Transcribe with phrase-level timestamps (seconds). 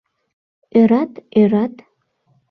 [0.79, 1.75] Ӧрат, ӧрат.